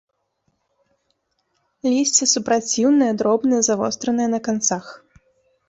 Лісце 1.89 2.29
супраціўнае, 2.33 3.11
дробнае, 3.21 3.61
завостранае 3.71 4.29
на 4.35 4.39
канцах. 4.51 4.85